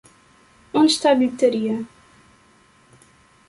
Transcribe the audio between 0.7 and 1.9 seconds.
Onde está a bilheteria?